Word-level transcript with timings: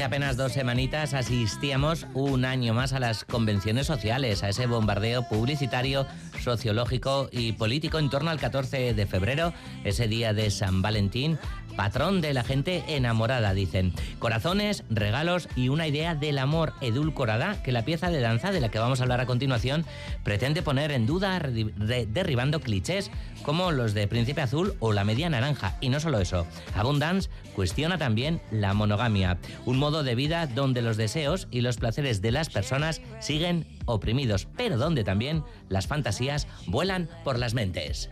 hace 0.00 0.06
apenas 0.06 0.38
dos 0.38 0.52
semanitas 0.52 1.12
asistíamos 1.12 2.06
un 2.14 2.46
año 2.46 2.72
más 2.72 2.94
a 2.94 3.00
las 3.00 3.26
convenciones 3.26 3.86
sociales, 3.86 4.42
a 4.42 4.48
ese 4.48 4.64
bombardeo 4.64 5.28
publicitario, 5.28 6.06
sociológico 6.42 7.28
y 7.30 7.52
político 7.52 7.98
en 7.98 8.08
torno 8.08 8.30
al 8.30 8.40
14 8.40 8.94
de 8.94 9.06
febrero, 9.06 9.52
ese 9.84 10.08
día 10.08 10.32
de 10.32 10.50
San 10.50 10.80
Valentín, 10.80 11.38
patrón 11.80 12.20
de 12.20 12.34
la 12.34 12.44
gente 12.44 12.84
enamorada, 12.88 13.54
dicen. 13.54 13.94
Corazones, 14.18 14.84
regalos 14.90 15.48
y 15.56 15.70
una 15.70 15.86
idea 15.86 16.14
del 16.14 16.36
amor 16.36 16.74
edulcorada 16.82 17.62
que 17.62 17.72
la 17.72 17.86
pieza 17.86 18.10
de 18.10 18.20
danza 18.20 18.52
de 18.52 18.60
la 18.60 18.68
que 18.68 18.78
vamos 18.78 19.00
a 19.00 19.04
hablar 19.04 19.22
a 19.22 19.24
continuación 19.24 19.86
pretende 20.22 20.60
poner 20.60 20.92
en 20.92 21.06
duda, 21.06 21.38
derribando 21.38 22.60
clichés 22.60 23.10
como 23.44 23.72
los 23.72 23.94
de 23.94 24.06
Príncipe 24.08 24.42
Azul 24.42 24.74
o 24.78 24.92
la 24.92 25.04
Media 25.04 25.30
Naranja. 25.30 25.78
Y 25.80 25.88
no 25.88 26.00
solo 26.00 26.20
eso, 26.20 26.46
Abundance 26.74 27.30
cuestiona 27.54 27.96
también 27.96 28.42
la 28.50 28.74
monogamia, 28.74 29.38
un 29.64 29.78
modo 29.78 30.02
de 30.02 30.14
vida 30.14 30.46
donde 30.46 30.82
los 30.82 30.98
deseos 30.98 31.48
y 31.50 31.62
los 31.62 31.78
placeres 31.78 32.20
de 32.20 32.30
las 32.30 32.50
personas 32.50 33.00
siguen 33.20 33.66
oprimidos, 33.86 34.46
pero 34.54 34.76
donde 34.76 35.02
también 35.02 35.44
las 35.70 35.86
fantasías 35.86 36.46
vuelan 36.66 37.08
por 37.24 37.38
las 37.38 37.54
mentes. 37.54 38.10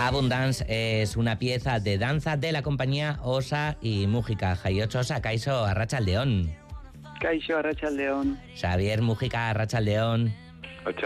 Abundance 0.00 0.64
es 0.68 1.16
una 1.16 1.38
pieza 1.38 1.80
de 1.80 1.96
danza 1.96 2.36
de 2.36 2.52
la 2.52 2.62
compañía 2.62 3.18
Osa 3.22 3.76
y 3.80 4.06
Mújica. 4.06 4.56
Jaiocho 4.56 5.00
Osa, 5.00 5.22
Kaiso 5.22 5.64
Arrachaldeón. 5.64 6.52
Caixo 7.20 7.56
Arrachaldeón. 7.56 8.38
Xavier 8.56 9.00
Mújica 9.00 9.50
Arrachaldeón. 9.50 10.34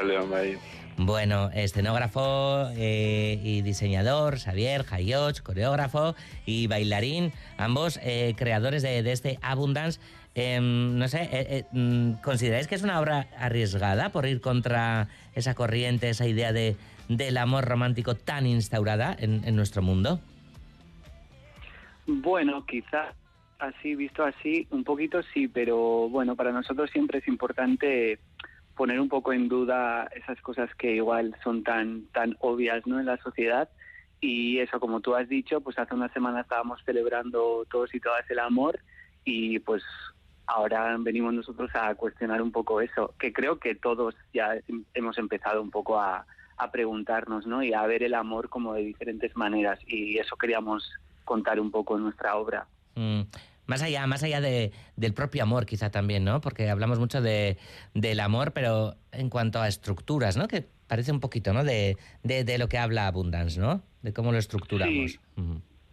León 0.07 0.31
bai. 0.31 0.59
Bueno, 0.97 1.51
escenógrafo 1.53 2.71
eh, 2.75 3.39
y 3.43 3.61
diseñador, 3.61 4.39
Xavier 4.39 4.83
Jaioch, 4.83 5.43
coreógrafo 5.43 6.15
y 6.47 6.67
bailarín, 6.69 7.33
ambos 7.59 8.01
eh, 8.03 8.35
creadores 8.37 8.83
de, 8.83 9.03
de 9.03 9.13
este 9.13 9.39
Abundance. 9.43 10.01
Em, 10.39 10.99
no 10.99 11.09
sé, 11.09 11.23
eh, 11.23 11.47
eh, 11.49 11.65
mm, 11.73 12.21
¿consideráis 12.23 12.69
que 12.69 12.75
es 12.75 12.83
una 12.83 13.01
obra 13.01 13.27
arriesgada 13.39 14.11
por 14.11 14.27
ir 14.27 14.43
contra 14.43 15.09
esa 15.35 15.55
corriente, 15.55 16.11
esa 16.11 16.27
idea 16.27 16.53
de, 16.53 16.77
del 17.09 17.39
amor 17.39 17.65
romántico 17.65 18.15
tan 18.15 18.47
instaurada 18.47 19.17
en, 19.19 19.45
en 19.45 19.57
nuestro 19.57 19.81
mundo? 19.81 20.21
Bueno, 22.07 22.67
quizá 22.67 23.15
así, 23.59 23.95
visto 23.95 24.25
así, 24.25 24.69
un 24.71 24.85
poquito 24.85 25.23
sí, 25.33 25.49
pero 25.49 26.11
bueno, 26.11 26.37
para 26.37 26.53
nosotros 26.53 26.91
siempre 26.91 27.21
es 27.21 27.29
importante 27.29 28.19
poner 28.77 29.01
un 29.01 29.09
poco 29.09 29.33
en 29.33 29.49
duda 29.49 30.07
esas 30.15 30.39
cosas 30.43 30.69
que 30.75 30.97
igual 30.97 31.35
son 31.43 31.65
tan, 31.65 32.09
tan 32.13 32.37
obvias 32.41 32.87
¿no? 32.87 33.01
en 33.01 33.07
la 33.07 33.17
sociedad. 33.17 33.71
Y 34.21 34.59
eso, 34.59 34.81
como 34.81 35.01
tú 35.01 35.15
has 35.15 35.31
dicho, 35.31 35.63
pues 35.63 35.79
hace 35.79 35.95
una 35.95 36.13
semana 36.13 36.43
estábamos 36.43 36.83
celebrando 36.85 37.67
todos 37.71 37.95
y 37.95 38.01
todas 38.01 38.31
el 38.31 38.39
amor 38.39 38.79
y 39.25 39.59
pues 39.61 39.83
ahora 40.47 40.97
venimos 40.99 41.35
nosotros 41.35 41.71
a 41.75 41.95
cuestionar 41.95 42.41
un 42.43 42.53
poco 42.53 42.81
eso, 42.81 43.15
que 43.19 43.33
creo 43.33 43.59
que 43.59 43.75
todos 43.75 44.15
ya 44.33 44.55
hem- 44.69 44.85
hemos 44.95 45.19
empezado 45.19 45.61
un 45.63 45.71
poco 45.71 45.99
a, 46.01 46.27
a 46.57 46.71
preguntarnos 46.71 47.47
¿no? 47.47 47.63
y 47.63 47.73
a 47.75 47.85
ver 47.87 48.03
el 48.03 48.15
amor 48.15 48.49
como 48.49 48.75
de 48.75 48.83
diferentes 48.83 49.37
maneras 49.37 49.79
y 49.87 50.19
eso 50.19 50.37
queríamos 50.37 50.89
contar 51.25 51.59
un 51.61 51.71
poco 51.71 51.97
en 51.97 52.05
nuestra 52.05 52.37
obra. 52.37 52.67
Mm, 52.95 53.23
más 53.67 53.83
allá, 53.83 54.07
más 54.07 54.23
allá 54.23 54.41
de- 54.41 54.71
del 54.97 55.13
propio 55.13 55.43
amor, 55.43 55.67
quizá 55.67 55.91
también, 55.91 56.25
¿no? 56.25 56.41
Porque 56.41 56.71
hablamos 56.71 56.99
mucho 57.01 57.21
de, 57.21 57.59
del 57.95 58.21
amor, 58.21 58.53
pero 58.53 58.95
en 59.13 59.29
cuanto 59.29 59.61
a 59.61 59.67
estructuras, 59.69 60.37
¿no? 60.37 60.47
Que 60.47 60.65
parece 60.87 61.11
un 61.11 61.19
poquito, 61.19 61.53
¿no? 61.53 61.65
De, 61.65 61.97
de, 62.23 62.45
de 62.45 62.59
lo 62.59 62.69
que 62.69 62.79
habla 62.79 63.09
Abundance, 63.09 63.59
¿no? 63.61 63.83
De 64.03 64.13
cómo 64.13 64.31
lo 64.31 64.39
estructuramos. 64.39 65.13
Sí. 65.13 65.19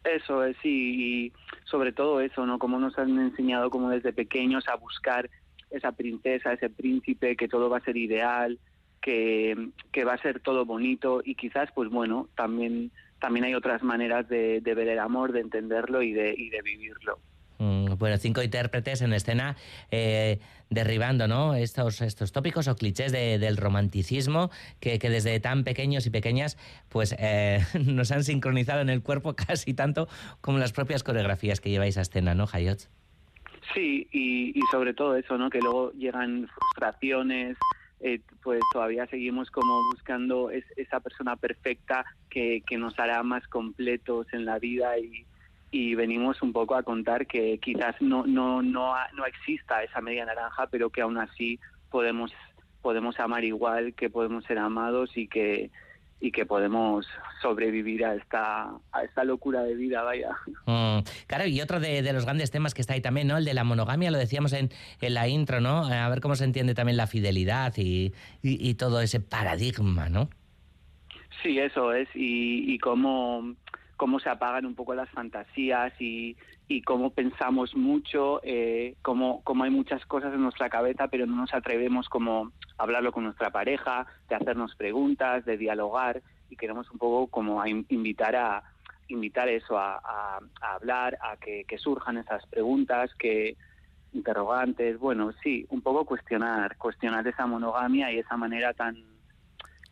Eso 0.03 0.43
es, 0.43 0.57
sí, 0.61 0.69
y 0.69 1.33
sobre 1.63 1.93
todo 1.93 2.19
eso, 2.19 2.45
¿no? 2.45 2.59
Como 2.59 2.79
nos 2.79 2.97
han 2.97 3.17
enseñado 3.19 3.69
como 3.69 3.89
desde 3.89 4.11
pequeños 4.11 4.67
a 4.67 4.75
buscar 4.75 5.29
esa 5.69 5.91
princesa, 5.93 6.53
ese 6.53 6.69
príncipe, 6.69 7.35
que 7.35 7.47
todo 7.47 7.69
va 7.69 7.77
a 7.77 7.83
ser 7.83 7.95
ideal, 7.95 8.59
que, 9.01 9.69
que 9.91 10.03
va 10.03 10.13
a 10.13 10.21
ser 10.21 10.39
todo 10.39 10.65
bonito 10.65 11.21
y 11.23 11.35
quizás, 11.35 11.69
pues 11.73 11.89
bueno, 11.89 12.29
también, 12.35 12.91
también 13.19 13.45
hay 13.45 13.55
otras 13.55 13.81
maneras 13.81 14.27
de, 14.27 14.61
de 14.61 14.73
ver 14.75 14.87
el 14.89 14.99
amor, 14.99 15.31
de 15.31 15.41
entenderlo 15.41 16.01
y 16.01 16.13
de, 16.13 16.33
y 16.37 16.49
de 16.49 16.61
vivirlo. 16.61 17.19
Mm, 17.63 17.97
Bueno, 17.97 18.17
cinco 18.17 18.41
intérpretes 18.43 19.01
en 19.01 19.13
escena 19.13 19.55
eh, 19.91 20.39
derribando 20.69 21.27
¿no? 21.27 21.55
estos, 21.55 22.01
estos 22.01 22.31
tópicos 22.33 22.67
o 22.67 22.75
clichés 22.75 23.11
de- 23.13 23.39
del 23.39 23.55
romanticismo 23.57 24.49
que, 24.81 24.99
que 24.99 25.09
desde 25.09 25.39
tan 25.39 25.63
pequeños 25.63 26.05
y 26.05 26.09
pequeñas 26.09 26.57
pues 26.89 27.15
eh, 27.19 27.59
nos 27.85 28.11
han 28.11 28.23
sincronizado 28.25 28.81
en 28.81 28.89
el 28.89 29.01
cuerpo 29.01 29.33
casi 29.47 29.73
tanto 29.73 30.07
como 30.41 30.57
las 30.57 30.73
propias 30.73 31.03
coreografías 31.03 31.61
que 31.61 31.69
lleváis 31.69 31.97
a 31.97 32.01
escena, 32.01 32.35
¿no, 32.35 32.47
Hayot? 32.51 32.89
Sí, 33.73 34.07
y, 34.11 34.49
y 34.59 34.61
sobre 34.71 34.93
todo 34.93 35.15
eso, 35.15 35.37
¿no? 35.37 35.49
Que 35.49 35.59
luego 35.59 35.93
llegan 35.93 36.47
frustraciones, 36.49 37.55
eh, 38.01 38.19
pues 38.41 38.59
todavía 38.73 39.07
seguimos 39.07 39.49
como 39.51 39.81
buscando 39.89 40.49
es- 40.51 40.65
esa 40.75 40.99
persona 40.99 41.37
perfecta 41.37 42.03
que, 42.29 42.61
que 42.67 42.77
nos 42.77 42.99
hará 42.99 43.23
más 43.23 43.47
completos 43.47 44.27
en 44.33 44.43
la 44.43 44.59
vida 44.59 44.97
y, 44.99 45.25
y 45.73 45.95
venimos 45.95 46.41
un 46.43 46.53
poco 46.53 46.75
a 46.75 46.83
contar 46.83 47.25
que 47.25 47.57
quizás 47.57 47.95
no, 47.99 48.25
no, 48.27 48.61
no, 48.61 48.93
no 49.15 49.25
exista 49.25 49.81
esa 49.83 50.01
media 50.01 50.23
naranja, 50.23 50.67
pero 50.67 50.91
que 50.91 51.01
aún 51.01 51.17
así 51.17 51.59
podemos, 51.89 52.31
podemos 52.81 53.19
amar 53.19 53.43
igual, 53.43 53.93
que 53.95 54.09
podemos 54.09 54.45
ser 54.45 54.59
amados 54.59 55.17
y 55.17 55.27
que 55.27 55.71
y 56.21 56.31
que 56.31 56.45
podemos 56.45 57.05
sobrevivir 57.41 58.05
a 58.05 58.15
esta 58.15 58.69
a 58.93 59.03
esta 59.03 59.25
locura 59.25 59.61
de 59.63 59.73
vida, 59.75 60.03
vaya. 60.03 60.29
Mm, 60.67 60.99
claro, 61.27 61.45
y 61.47 61.59
otro 61.59 61.81
de, 61.81 62.01
de 62.01 62.13
los 62.13 62.23
grandes 62.23 62.49
temas 62.49 62.73
que 62.73 62.79
está 62.81 62.93
ahí 62.93 63.01
también, 63.01 63.27
¿no? 63.27 63.35
El 63.35 63.43
de 63.43 63.53
la 63.53 63.65
monogamia, 63.65 64.09
lo 64.11 64.17
decíamos 64.17 64.53
en, 64.53 64.69
en 65.01 65.13
la 65.15 65.27
intro, 65.27 65.59
¿no? 65.59 65.85
A 65.85 66.07
ver 66.07 66.21
cómo 66.21 66.35
se 66.35 66.45
entiende 66.45 66.75
también 66.75 66.95
la 66.95 67.07
fidelidad 67.07 67.73
y, 67.77 68.13
y- 68.41 68.69
y 68.69 68.75
todo 68.75 69.01
ese 69.01 69.19
paradigma, 69.19 70.07
¿no? 70.07 70.29
Sí, 71.41 71.59
eso 71.59 71.91
es, 71.93 72.07
y, 72.15 72.73
y 72.73 72.77
cómo, 72.79 73.55
cómo 73.97 74.19
se 74.19 74.29
apagan 74.29 74.65
un 74.65 74.75
poco 74.75 74.93
las 74.95 75.09
fantasías 75.09 75.93
y, 75.99 76.35
cómo 76.85 77.11
pensamos 77.11 77.75
mucho, 77.75 78.41
eh, 78.43 78.95
cómo, 79.01 79.41
cómo 79.43 79.63
hay 79.63 79.69
muchas 79.69 80.03
cosas 80.07 80.33
en 80.33 80.41
nuestra 80.41 80.69
cabeza, 80.69 81.07
pero 81.07 81.25
no 81.27 81.35
nos 81.35 81.53
atrevemos 81.53 82.09
como 82.09 82.51
a 82.77 82.83
hablarlo 82.83 83.11
con 83.11 83.23
nuestra 83.25 83.51
pareja, 83.51 84.07
de 84.27 84.35
hacernos 84.35 84.75
preguntas, 84.75 85.45
de 85.45 85.57
dialogar, 85.57 86.21
y 86.49 86.55
queremos 86.55 86.89
un 86.91 86.97
poco 86.97 87.27
como 87.27 87.61
a 87.61 87.69
in- 87.69 87.85
invitar 87.89 88.35
a 88.35 88.63
invitar 89.07 89.49
eso 89.49 89.77
a 89.77 90.39
hablar, 90.61 91.17
a 91.21 91.37
que, 91.37 91.65
que 91.67 91.77
surjan 91.77 92.17
esas 92.17 92.45
preguntas, 92.47 93.13
que 93.19 93.57
interrogantes, 94.13 94.97
bueno, 94.99 95.31
sí, 95.43 95.65
un 95.69 95.81
poco 95.81 96.05
cuestionar, 96.05 96.77
cuestionar 96.77 97.27
esa 97.27 97.45
monogamia 97.45 98.11
y 98.11 98.19
esa 98.19 98.37
manera 98.37 98.73
tan 98.73 98.95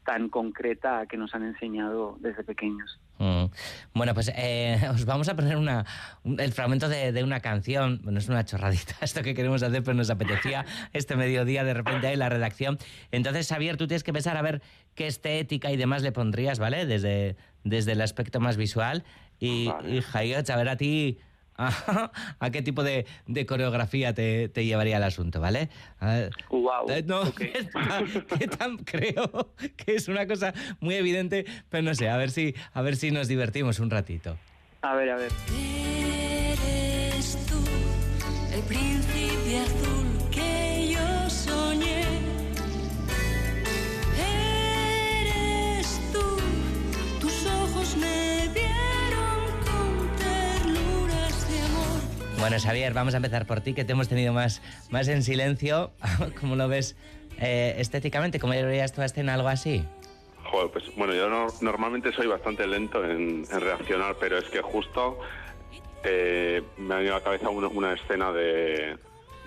tan 0.03 0.29
concreta 0.29 1.06
que 1.06 1.16
nos 1.17 1.34
han 1.35 1.44
enseñado 1.44 2.17
desde 2.19 2.44
pequeños. 2.44 3.00
Mm. 3.21 3.51
Bueno, 3.93 4.13
pues 4.15 4.31
eh, 4.35 4.79
os 4.93 5.05
vamos 5.05 5.29
a 5.29 5.35
poner 5.35 5.55
una, 5.57 5.85
un- 6.23 6.40
el 6.40 6.51
fragmento 6.53 6.90
de, 6.90 7.11
de 7.11 7.23
una 7.23 7.40
canción. 7.40 7.99
Bueno, 8.03 8.17
es 8.19 8.28
una 8.29 8.43
chorradita 8.46 8.96
esto 9.01 9.22
que 9.22 9.35
queremos 9.35 9.61
hacer, 9.61 9.84
pero 9.84 9.93
nos 9.96 10.09
apetecía 10.09 10.66
este 10.93 11.16
mediodía 11.16 11.63
de 11.63 11.73
repente 11.75 12.07
ahí 12.07 12.16
la 12.16 12.29
redacción. 12.29 12.79
Entonces, 13.11 13.47
Xavier, 13.47 13.78
tú 13.78 13.87
tienes 13.87 14.03
que 14.03 14.11
pensar 14.11 14.37
a 14.37 14.41
ver 14.41 14.61
qué 14.96 15.05
estética 15.07 15.72
y 15.72 15.78
demás 15.78 16.01
le 16.01 16.11
pondrías, 16.11 16.57
¿vale? 16.57 16.85
Desde, 16.87 17.35
desde 17.63 17.91
el 17.91 18.01
aspecto 18.01 18.40
más 18.40 18.57
visual. 18.57 19.03
Y, 19.40 19.67
Vale. 19.67 19.97
y 19.97 20.01
Jaiot, 20.01 20.49
a 20.49 20.55
ver 20.55 20.69
a 20.69 20.78
ti 20.78 21.19
a, 21.67 22.11
a 22.40 22.49
qué 22.49 22.61
tipo 22.61 22.84
de, 22.84 23.05
de 23.28 23.46
coreografía 23.46 24.13
te, 24.13 24.49
te 24.49 24.66
llevaría 24.66 24.97
el 24.97 25.03
asunto, 25.03 25.40
¿vale? 25.41 25.69
A 25.99 26.29
Wow. 26.49 26.90
eh, 26.90 27.03
No, 27.05 27.34
que 27.34 27.47
tan- 27.73 28.25
que 28.40 28.47
tan- 28.47 28.78
creo 28.78 29.53
que 29.78 29.96
es 29.96 30.08
una 30.08 30.28
cosa 30.28 30.53
muy 30.79 30.96
evidente, 30.96 31.46
pero 31.69 31.84
no 31.84 31.93
sé, 31.96 32.09
a 32.09 32.17
ver 32.17 32.31
si, 32.31 32.55
a 32.73 32.81
ver 32.81 32.96
si 32.96 33.11
nos 33.11 33.28
divertimos 33.28 33.79
un 33.79 33.90
ratito. 33.90 34.37
A 34.81 34.96
ver, 34.96 35.09
a 35.11 35.16
ver. 35.17 35.31
Eres 36.11 37.37
tú, 37.47 37.63
el 38.53 38.61
príncipe 38.63 39.41
Bueno, 52.41 52.58
Xavier, 52.59 52.91
vamos 52.96 53.14
a 53.14 53.17
empezar 53.17 53.46
por 53.46 53.61
ti, 53.61 53.76
que 53.76 53.85
te 53.85 53.91
hemos 53.91 54.09
tenido 54.09 54.34
más, 54.34 54.64
más 54.90 55.08
en 55.08 55.22
silencio. 55.22 55.91
¿Cómo 56.40 56.55
lo 56.55 56.67
ves 56.67 56.97
eh, 57.38 57.76
estéticamente? 57.78 58.40
¿Cómo 58.40 58.53
verías 58.53 58.93
tu 58.93 59.03
escena 59.03 59.35
algo 59.35 59.47
así? 59.47 59.85
Joder, 60.46 60.72
pues 60.72 60.85
bueno, 60.96 61.14
yo 61.14 61.29
normalmente 61.61 62.11
soy 62.11 62.26
bastante 62.26 62.66
lento 62.66 63.05
en, 63.05 63.46
reaccionar, 63.47 64.16
pero 64.20 64.40
es 64.40 64.46
que 64.46 64.59
justo 64.59 65.20
eh, 66.03 66.64
me 66.78 66.96
ha 66.96 66.97
venido 66.97 67.16
a 67.16 67.20
la 67.20 67.23
cabeza 67.23 67.49
una, 67.49 67.93
escena 67.93 68.32
de, 68.32 68.97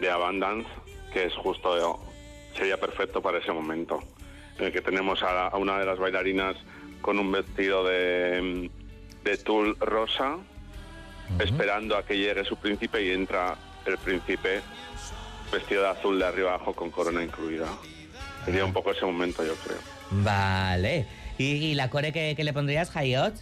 de 0.00 0.10
Abundance 0.10 0.68
que 1.12 1.24
es 1.24 1.34
justo, 1.34 2.00
sería 2.56 2.78
perfecto 2.78 3.20
para 3.20 3.38
ese 3.38 3.50
momento, 3.50 4.04
en 4.56 4.66
el 4.66 4.72
que 4.72 4.82
tenemos 4.82 5.20
a, 5.24 5.50
una 5.56 5.80
de 5.80 5.86
las 5.86 5.98
bailarinas 5.98 6.54
con 7.02 7.18
un 7.18 7.32
vestido 7.32 7.82
de, 7.82 8.70
de 9.24 9.36
tul 9.38 9.76
rosa, 9.80 10.38
esperando 11.38 11.96
a 11.96 12.04
que 12.04 12.16
llegue 12.16 12.44
su 12.44 12.56
príncipe 12.56 13.04
y 13.04 13.10
entra 13.10 13.56
el 13.86 13.98
príncipe 13.98 14.62
vestido 15.52 15.82
de 15.82 15.88
azul 15.88 16.18
de 16.18 16.26
arriba 16.26 16.54
abajo 16.54 16.72
con 16.74 16.90
corona 16.90 17.22
incluida. 17.22 17.66
Sería 18.44 18.64
un 18.64 18.72
poco 18.72 18.90
ese 18.90 19.06
momento, 19.06 19.44
yo 19.44 19.54
creo. 19.56 19.78
Vale. 20.10 21.06
¿Y, 21.38 21.74
la 21.74 21.90
core 21.90 22.12
que, 22.12 22.44
le 22.44 22.52
pondrías, 22.52 22.94
Hayot? 22.96 23.34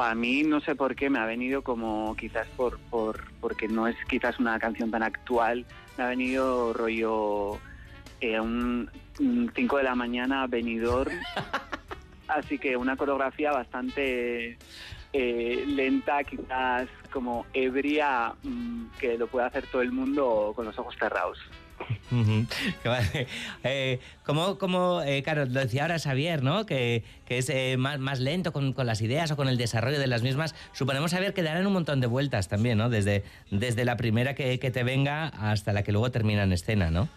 a 0.00 0.14
mí 0.14 0.42
no 0.42 0.60
sé 0.60 0.76
por 0.76 0.94
qué 0.94 1.10
me 1.10 1.18
ha 1.18 1.24
venido 1.24 1.62
como 1.62 2.14
quizás 2.14 2.46
por, 2.56 2.78
por 2.78 3.24
porque 3.40 3.66
no 3.66 3.88
es 3.88 3.96
quizás 4.08 4.38
una 4.38 4.58
canción 4.60 4.90
tan 4.90 5.02
actual, 5.02 5.64
me 5.98 6.04
ha 6.04 6.08
venido 6.08 6.72
rollo 6.72 7.58
eh, 8.20 8.38
un 8.38 8.88
5 9.18 9.78
de 9.78 9.82
la 9.82 9.94
mañana 9.96 10.46
venidor, 10.46 11.10
así 12.28 12.58
que 12.58 12.76
una 12.76 12.96
coreografía 12.96 13.50
bastante 13.50 14.58
eh, 15.12 15.64
lenta, 15.66 16.22
quizás 16.24 16.88
como 17.12 17.46
ebria, 17.52 18.34
mm, 18.42 18.86
que 18.98 19.18
lo 19.18 19.26
puede 19.26 19.46
hacer 19.46 19.66
todo 19.66 19.82
el 19.82 19.92
mundo 19.92 20.52
con 20.54 20.64
los 20.64 20.78
ojos 20.78 20.96
cerrados. 20.98 21.38
eh, 23.64 24.00
como, 24.24 24.58
como 24.58 25.02
eh, 25.02 25.22
claro, 25.22 25.46
lo 25.46 25.60
decía 25.60 25.82
ahora 25.82 25.98
Xavier, 25.98 26.42
¿no? 26.42 26.66
Que, 26.66 27.04
que 27.26 27.38
es 27.38 27.48
eh, 27.50 27.76
más, 27.78 27.98
más, 27.98 28.20
lento 28.20 28.52
con, 28.52 28.72
con, 28.72 28.86
las 28.86 29.00
ideas 29.02 29.30
o 29.30 29.36
con 29.36 29.48
el 29.48 29.56
desarrollo 29.56 29.98
de 29.98 30.06
las 30.06 30.22
mismas. 30.22 30.54
Suponemos 30.72 31.12
saber 31.12 31.34
que 31.34 31.42
darán 31.42 31.66
un 31.66 31.72
montón 31.72 32.00
de 32.00 32.06
vueltas 32.06 32.48
también, 32.48 32.78
¿no? 32.78 32.90
Desde, 32.90 33.24
desde 33.50 33.84
la 33.84 33.96
primera 33.96 34.34
que, 34.34 34.58
que 34.58 34.70
te 34.70 34.84
venga 34.84 35.28
hasta 35.28 35.72
la 35.72 35.82
que 35.82 35.92
luego 35.92 36.10
termina 36.10 36.42
en 36.42 36.52
escena, 36.52 36.90
¿no? 36.90 37.08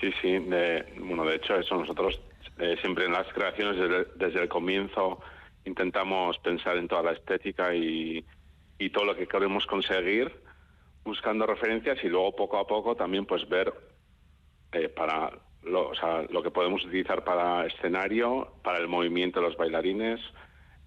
Sí, 0.00 0.10
sí. 0.20 0.38
bueno, 0.38 1.24
de 1.24 1.36
hecho, 1.36 1.56
eso 1.56 1.76
nosotros 1.76 2.20
eh, 2.58 2.76
siempre 2.80 3.06
en 3.06 3.12
las 3.12 3.26
creaciones 3.32 3.76
desde, 3.76 4.06
desde, 4.16 4.42
el 4.42 4.48
comienzo 4.48 5.20
intentamos 5.66 6.38
pensar 6.38 6.76
en 6.76 6.88
toda 6.88 7.02
la 7.02 7.12
estética 7.12 7.74
y, 7.74 8.24
y 8.78 8.90
todo 8.90 9.04
lo 9.04 9.16
que 9.16 9.26
queremos 9.26 9.66
conseguir 9.66 10.32
buscando 11.04 11.46
referencias 11.46 12.02
y 12.02 12.08
luego 12.08 12.34
poco 12.34 12.58
a 12.58 12.66
poco 12.66 12.96
también 12.96 13.26
pues 13.26 13.48
ver 13.48 13.72
eh, 14.72 14.88
para 14.88 15.30
lo, 15.62 15.88
o 15.88 15.94
sea, 15.94 16.22
lo 16.30 16.42
que 16.42 16.50
podemos 16.50 16.84
utilizar 16.84 17.24
para 17.24 17.66
escenario, 17.66 18.54
para 18.62 18.78
el 18.78 18.88
movimiento 18.88 19.40
de 19.40 19.46
los 19.46 19.56
bailarines 19.56 20.20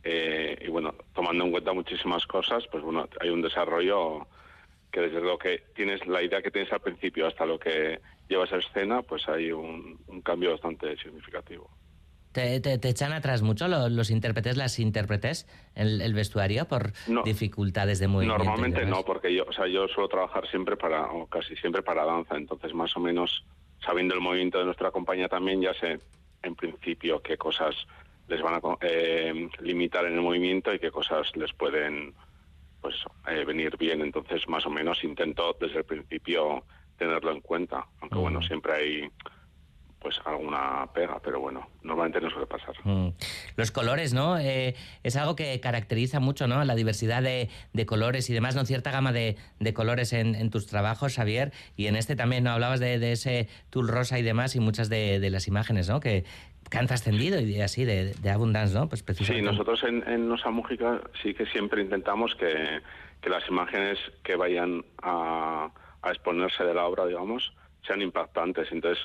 eh, 0.03 0.57
y 0.61 0.67
bueno, 0.69 0.95
tomando 1.13 1.43
en 1.43 1.51
cuenta 1.51 1.73
muchísimas 1.73 2.25
cosas, 2.25 2.65
pues 2.71 2.83
bueno, 2.83 3.07
hay 3.19 3.29
un 3.29 3.41
desarrollo 3.41 4.27
que 4.91 5.01
desde 5.01 5.21
lo 5.21 5.37
que 5.37 5.63
tienes 5.75 6.05
la 6.07 6.23
idea 6.23 6.41
que 6.41 6.51
tienes 6.51 6.71
al 6.71 6.79
principio 6.79 7.27
hasta 7.27 7.45
lo 7.45 7.59
que 7.59 7.99
llevas 8.27 8.51
a 8.53 8.57
escena, 8.57 9.01
pues 9.01 9.27
hay 9.27 9.51
un 9.51 10.21
cambio 10.23 10.51
bastante 10.51 10.97
significativo. 10.97 11.69
¿Te, 12.31 12.55
echan 12.87 13.11
atrás 13.11 13.41
mucho 13.41 13.67
los, 13.67 14.11
intérpretes, 14.11 14.55
las 14.55 14.77
intérpretes, 14.79 15.47
el, 15.73 16.01
el 16.01 16.13
vestuario 16.13 16.65
por 16.67 16.91
dificultades 17.25 17.99
de 17.99 18.07
movimiento? 18.07 18.43
Normalmente 18.43 18.85
no, 18.85 19.03
porque 19.03 19.33
yo, 19.33 19.45
o 19.47 19.51
sea, 19.51 19.67
yo 19.67 19.87
suelo 19.87 20.07
trabajar 20.07 20.47
siempre 20.47 20.77
para, 20.77 21.11
o 21.11 21.25
casi 21.27 21.55
siempre 21.55 21.81
para 21.81 22.05
danza, 22.05 22.35
entonces 22.37 22.73
más 22.73 22.95
o 22.95 22.99
menos 22.99 23.43
sabiendo 23.83 24.13
el 24.13 24.21
movimiento 24.21 24.59
de 24.59 24.65
nuestra 24.65 24.91
compañía 24.91 25.27
también 25.27 25.61
ya 25.61 25.73
sé 25.73 25.99
en 26.43 26.55
principio 26.55 27.21
qué 27.21 27.37
cosas 27.37 27.75
les 28.27 28.41
van 28.41 28.55
a 28.55 28.59
eh, 28.81 29.49
limitar 29.61 30.05
en 30.05 30.13
el 30.13 30.21
movimiento 30.21 30.73
y 30.73 30.79
qué 30.79 30.91
cosas 30.91 31.35
les 31.35 31.51
pueden 31.53 32.13
pues 32.81 32.95
eh, 33.27 33.43
venir 33.43 33.75
bien, 33.77 34.01
entonces 34.01 34.47
más 34.47 34.65
o 34.65 34.69
menos 34.69 35.03
intento 35.03 35.57
desde 35.59 35.79
el 35.79 35.83
principio 35.83 36.63
tenerlo 36.97 37.31
en 37.31 37.41
cuenta, 37.41 37.85
aunque 38.01 38.17
bueno, 38.17 38.41
siempre 38.41 38.73
hay 38.73 39.11
pues 40.00 40.19
alguna 40.25 40.88
pega, 40.94 41.19
pero 41.22 41.40
bueno, 41.40 41.68
normalmente 41.84 42.22
no 42.22 42.30
suele 42.30 42.48
pasar. 42.48 42.74
Mm. 42.84 43.10
Los 43.57 43.72
colores, 43.72 44.13
¿no? 44.13 44.38
Eh, 44.40 44.75
es 45.04 45.16
algo 45.18 45.36
que 45.36 45.60
caracteriza 45.60 46.19
mucho, 46.19 46.48
¿no? 46.48 46.63
La 46.63 46.75
diversidad 46.75 47.22
de, 47.22 47.50
colores 47.86 48.30
y 48.30 48.34
demás, 48.34 48.56
¿no? 48.56 48.66
Cierta 48.66 48.92
gama 48.92 49.12
de, 49.12 49.36
colores 49.74 50.13
en, 50.13 50.50
tus 50.50 50.68
trabajos, 50.68 51.16
Javier, 51.16 51.51
y 51.75 51.88
en 51.88 51.96
este 51.96 52.16
también, 52.16 52.46
¿no? 52.46 52.51
Hablabas 52.51 52.80
de, 52.80 53.12
ese 53.12 53.50
tul 53.69 53.88
rosa 53.88 54.18
y 54.19 54.22
demás 54.22 54.56
y 54.56 54.60
muchas 54.60 54.90
de, 54.90 55.30
las 55.30 55.48
imágenes, 55.48 55.90
¿no? 55.90 56.00
Que, 56.00 56.24
han 56.72 56.86
trascendido 56.86 57.42
y 57.42 57.62
así, 57.62 57.84
de, 57.84 58.13
Abundance, 58.31 58.74
¿no? 58.75 58.88
Pues 58.88 59.04
Sí, 59.18 59.42
nosotros 59.42 59.84
en, 59.84 60.07
en 60.07 60.30
Nosa 60.30 60.51
Música 60.51 61.01
sí 61.22 61.34
que 61.34 61.46
siempre 61.48 61.81
intentamos 61.81 62.36
que, 62.36 62.81
las 63.28 63.48
imágenes 63.50 64.00
que 64.24 64.36
vayan 64.36 64.86
a, 65.01 65.72
a 66.01 66.10
exponerse 66.10 66.63
de 66.63 66.74
la 66.74 66.86
obra, 66.86 67.06
digamos, 67.06 67.51
sean 67.86 68.01
impactantes. 68.01 68.72
Entonces, 68.72 69.04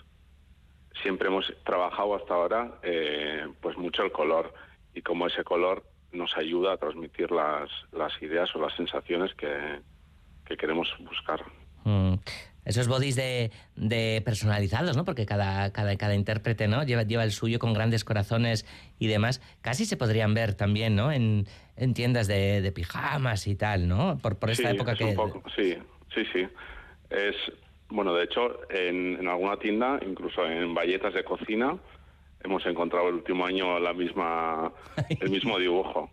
siempre 1.02 1.29
hemos 1.29 1.52
trabajado 1.64 2.14
hasta 2.17 2.35
ahora 2.35 2.79
eh, 2.82 3.46
pues 3.61 3.76
mucho 3.76 4.02
el 4.02 4.12
color 4.12 4.52
y 4.94 5.02
como 5.02 5.26
ese 5.26 5.44
color 5.44 5.85
nos 6.12 6.37
ayuda 6.37 6.75
a 6.75 6.76
transmitir 6.76 7.31
las, 7.31 7.69
las 7.93 8.12
ideas 8.23 8.55
o 8.55 8.61
las 8.61 8.75
sensaciones 8.76 9.35
que, 9.35 9.81
queremos 10.56 10.88
buscar. 11.00 11.43
Mm. 11.85 12.14
Esos 12.64 12.88
bodies 12.88 13.17
de, 13.17 13.50
de, 13.76 14.23
personalizados, 14.25 14.96
¿no? 14.96 15.05
Porque 15.05 15.26
cada, 15.26 15.70
cada, 15.73 15.96
cada 15.96 16.14
intérprete, 16.14 16.67
¿no? 16.67 16.82
Lleva, 16.85 17.02
lleva 17.02 17.25
el 17.25 17.32
suyo 17.32 17.58
con 17.58 17.75
grandes 17.75 18.05
corazones 18.05 18.64
y 18.99 19.08
demás. 19.08 19.43
Casi 19.61 19.85
se 19.85 19.99
podrían 19.99 20.32
ver 20.32 20.55
también, 20.55 20.96
¿no? 20.96 21.12
En, 21.12 21.46
en 21.76 21.93
tiendas 21.93 22.26
de, 22.26 22.62
de, 22.62 22.73
pijamas 22.73 23.46
y 23.49 23.55
tal, 23.55 23.87
¿no? 23.87 24.17
Por, 24.19 24.38
por 24.38 24.50
esta 24.50 24.70
época 24.70 24.94
que... 24.94 25.14
sí, 25.56 25.76
sí, 26.14 26.25
sí. 26.32 26.49
Es, 27.11 27.37
bueno, 27.88 28.14
de 28.14 28.25
hecho, 28.25 28.60
en, 28.70 29.26
alguna 29.28 29.56
tienda, 29.56 29.98
incluso 30.06 30.44
en 30.46 30.75
valletas 30.75 31.14
de 31.14 31.25
cocina, 31.25 31.76
hemos 32.42 32.64
encontrado 32.66 33.08
el 33.08 33.14
último 33.14 33.46
año 33.46 33.78
la 33.78 33.92
misma, 33.92 34.72
el 35.20 35.31
mismo 35.31 35.58
dibujo. 35.58 36.10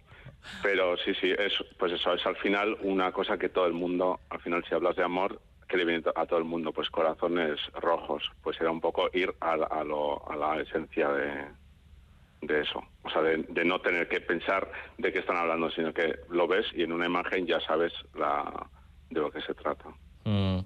Pero 0.63 0.97
sí, 0.97 1.13
sí, 1.21 1.31
es, 1.31 1.53
pues 1.77 1.93
eso 1.93 2.13
es 2.13 2.25
al 2.25 2.35
final 2.37 2.77
una 2.81 3.11
cosa 3.11 3.37
que 3.37 3.49
todo 3.49 3.67
el 3.67 3.73
mundo, 3.73 4.19
al 4.29 4.41
final 4.41 4.63
si 4.67 4.73
hablas 4.73 4.95
de 4.95 5.03
amor, 5.03 5.39
que 5.67 5.77
le 5.77 5.85
viene 5.85 6.03
a 6.15 6.25
todo 6.25 6.39
el 6.39 6.45
mundo, 6.45 6.73
pues 6.73 6.89
corazones 6.89 7.59
rojos, 7.79 8.29
pues 8.43 8.59
era 8.59 8.71
un 8.71 8.81
poco 8.81 9.09
ir 9.13 9.33
a, 9.39 9.53
a, 9.53 9.83
lo, 9.83 10.29
a 10.29 10.35
la 10.35 10.61
esencia 10.61 11.09
de, 11.09 11.45
de 12.41 12.61
eso. 12.61 12.83
O 13.03 13.09
sea, 13.09 13.21
de, 13.21 13.65
no 13.65 13.79
tener 13.79 14.07
que 14.07 14.19
pensar 14.19 14.69
de 14.97 15.11
qué 15.13 15.19
están 15.19 15.37
hablando, 15.37 15.69
sino 15.71 15.93
que 15.93 16.19
lo 16.29 16.47
ves 16.47 16.65
y 16.73 16.83
en 16.83 16.91
una 16.91 17.05
imagen 17.05 17.45
ya 17.45 17.59
sabes 17.61 17.93
la, 18.15 18.67
de 19.09 19.19
lo 19.19 19.31
que 19.31 19.41
se 19.41 19.53
trata. 19.53 19.89
Mm. 20.25 20.59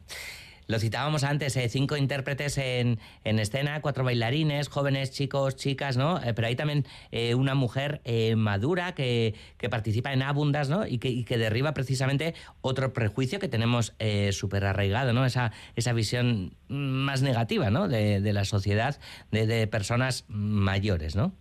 Lo 0.67 0.79
citábamos 0.79 1.23
antes, 1.23 1.55
eh, 1.57 1.69
cinco 1.69 1.95
intérpretes 1.95 2.57
en, 2.57 2.99
en, 3.23 3.39
escena, 3.39 3.81
cuatro 3.81 4.03
bailarines, 4.03 4.67
jóvenes, 4.67 5.11
chicos, 5.11 5.55
chicas, 5.55 5.95
¿no? 5.95 6.17
Eh, 6.23 6.33
pero 6.33 6.47
hay 6.47 6.55
también 6.55 6.85
eh, 7.11 7.35
una 7.35 7.53
mujer 7.53 8.01
madura 8.35 8.95
que, 8.95 9.35
que, 9.57 9.69
participa 9.69 10.13
en 10.13 10.21
Abundas, 10.21 10.69
¿no? 10.69 10.87
Y 10.87 10.97
que, 10.97 11.09
y 11.09 11.23
que, 11.23 11.37
derriba 11.37 11.73
precisamente 11.73 12.33
otro 12.61 12.93
prejuicio 12.93 13.39
que 13.39 13.47
tenemos 13.47 13.93
súper 14.31 14.65
arraigado, 14.65 15.13
¿no? 15.13 15.25
Esa, 15.25 15.51
esa 15.75 15.93
visión 15.93 16.55
más 16.67 17.21
negativa, 17.21 17.69
¿no? 17.69 17.87
De, 17.87 18.21
de 18.21 18.33
la 18.33 18.45
sociedad, 18.45 18.99
de, 19.31 19.45
de, 19.45 19.67
personas 19.67 20.25
mayores, 20.29 21.15
¿no? 21.15 21.33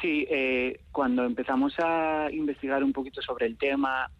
Sí, 0.00 0.26
cuando 0.92 1.24
empezamos 1.24 1.74
a 1.78 2.28
investigar 2.32 2.82
un 2.84 2.92
poquito 2.92 3.22
sobre 3.22 3.46
el 3.46 3.56
tema, 3.56 4.10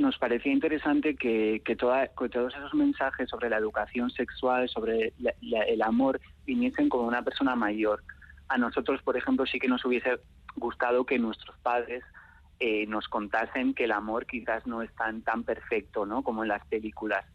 nos 0.00 0.16
parecía 0.16 0.52
interesante 0.52 1.14
que, 1.14 1.60
que, 1.64 1.76
todos 1.76 2.54
esos 2.54 2.74
mensajes 2.74 3.28
sobre 3.28 3.50
la 3.50 3.58
educación 3.58 4.10
sexual, 4.10 4.68
sobre 4.68 5.12
el 5.42 5.82
amor, 5.82 6.20
viniesen 6.46 6.88
como 6.88 7.06
una 7.06 7.22
persona 7.22 7.54
mayor. 7.54 8.02
A 8.48 8.56
nosotros, 8.56 9.02
por 9.02 9.16
ejemplo, 9.16 9.44
sí 9.44 9.58
que 9.58 9.68
nos 9.68 9.84
hubiese 9.84 10.18
gustado 10.56 11.04
que 11.04 11.18
nuestros 11.18 11.56
padres 11.58 12.02
eh, 12.58 12.86
nos 12.86 13.08
contasen 13.08 13.74
que 13.74 13.84
el 13.84 13.92
amor 13.92 14.26
quizás 14.26 14.66
no 14.66 14.82
es 14.82 14.90
tan, 14.94 15.20
tan 15.22 15.44
perfecto 15.44 16.06
¿no? 16.06 16.22
como 16.22 16.42
en 16.42 16.48
las 16.48 16.66
películas. 16.66 17.26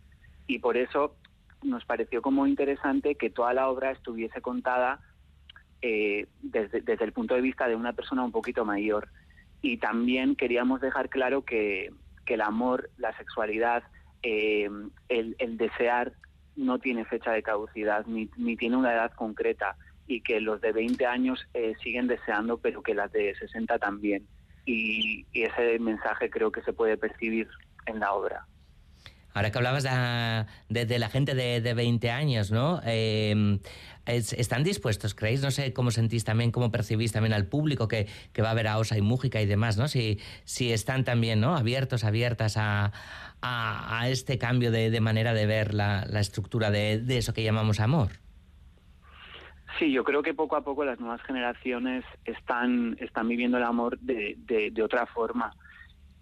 Y 0.48 0.58
por 0.60 0.76
eso 0.76 1.16
nos 1.62 1.86
pareció 1.86 2.24
como 2.24 2.48
interesante 2.48 3.16
que 3.16 3.30
toda 3.30 3.54
la 3.54 3.70
obra 3.70 3.92
estuviese 3.92 4.42
contada 4.42 5.00
eh, 5.84 6.28
desde, 6.42 6.82
desde 6.82 7.06
el 7.06 7.14
punto 7.14 7.36
de 7.36 7.42
vista 7.42 7.68
de 7.68 7.76
una 7.76 7.94
persona 7.94 8.24
un 8.24 8.32
poquito 8.32 8.66
mayor. 8.66 9.08
Y 9.62 9.78
también 9.78 10.36
queríamos 10.36 10.82
dejar 10.82 11.10
claro 11.10 11.44
que, 11.44 11.92
que 12.26 12.36
el 12.36 12.42
amor, 12.42 12.90
la 12.98 13.16
sexualidad, 13.18 13.84
eh, 14.24 14.70
el, 15.10 15.58
desear 15.58 16.14
no 16.56 16.80
tiene 16.80 17.06
fecha 17.06 17.32
de 17.32 17.44
caducidad 17.44 18.06
ni, 18.06 18.30
ni, 18.38 18.56
tiene 18.56 18.78
una 18.78 18.94
edad 18.94 19.12
concreta 19.14 19.76
y 20.08 20.22
que 20.22 20.40
los 20.40 20.62
de 20.62 20.72
20 20.72 21.06
años 21.06 21.48
eh, 21.54 21.74
siguen 21.84 22.08
deseando, 22.08 22.58
pero 22.58 22.82
que 22.82 22.94
las 22.94 23.12
de 23.12 23.36
60 23.36 23.80
también. 23.80 24.28
Y, 24.66 25.26
ese 25.34 25.80
mensaje 25.80 26.30
creo 26.30 26.52
que 26.52 26.62
se 26.62 26.74
puede 26.74 26.98
percibir 26.98 27.48
en 27.86 28.00
la 28.00 28.14
obra. 28.14 28.46
Ahora 29.36 29.52
que 29.52 29.58
hablabas 29.58 29.84
de, 29.84 31.00
la 31.00 31.10
gente 31.10 31.36
de, 31.36 31.60
de 31.60 31.74
20 31.74 32.10
años, 32.10 32.52
¿no? 32.52 32.80
Em, 32.86 33.60
¿Están 34.06 34.64
dispuestos, 34.64 35.14
creéis? 35.14 35.42
No 35.42 35.52
sé 35.52 35.74
cómo 35.74 35.92
sentís 35.92 36.24
también, 36.24 36.54
cómo 36.54 36.72
percibís 36.72 37.12
también 37.12 37.34
al 37.34 37.46
público 37.46 37.90
que, 37.90 38.08
va 38.42 38.52
a 38.52 38.54
ver 38.54 38.68
a 38.70 38.78
Osa 38.78 38.98
y 38.98 39.02
Mújica 39.02 39.42
y 39.42 39.46
demás, 39.46 39.78
¿no? 39.78 39.90
Si, 39.90 40.20
si 40.46 40.72
están 40.72 41.04
también, 41.04 41.42
¿no? 41.42 41.58
Abiertos, 41.58 42.06
abiertas 42.06 42.56
a, 42.58 42.94
este 44.08 44.38
cambio 44.38 44.72
de, 44.72 45.02
manera 45.02 45.34
de 45.34 45.46
ver 45.46 45.74
la, 45.74 46.04
estructura 46.14 46.72
de, 46.72 47.04
eso 47.10 47.34
que 47.34 47.44
llamamos 47.44 47.82
amor. 47.82 48.12
Sí, 49.80 49.92
yo 49.92 50.06
creo 50.06 50.24
que 50.24 50.34
poco 50.34 50.56
a 50.56 50.64
poco 50.64 50.86
las 50.86 50.98
nuevas 51.02 51.22
generaciones 51.24 52.06
están, 52.24 52.96
están 53.02 53.28
viviendo 53.28 53.58
el 53.58 53.64
amor 53.64 54.00
de, 54.00 54.38
de 54.72 54.82
otra 54.82 55.06
forma 55.08 55.52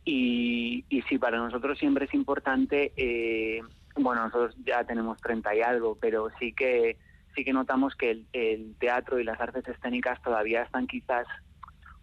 y, 0.05 0.85
y 0.89 1.01
sí, 1.03 1.17
para 1.17 1.37
nosotros 1.37 1.77
siempre 1.79 2.05
es 2.05 2.13
importante, 2.13 2.91
eh, 2.97 3.61
bueno, 3.95 4.23
nosotros 4.23 4.55
ya 4.65 4.83
tenemos 4.83 5.19
30 5.21 5.55
y 5.55 5.61
algo, 5.61 5.97
pero 5.99 6.29
sí 6.39 6.53
que 6.53 6.97
sí 7.35 7.43
que 7.43 7.53
notamos 7.53 7.95
que 7.95 8.25
el, 8.33 8.75
teatro 8.79 9.19
y 9.19 9.23
las 9.23 9.39
artes 9.39 9.67
escénicas 9.67 10.21
todavía 10.21 10.63
están 10.63 10.87
quizás 10.87 11.25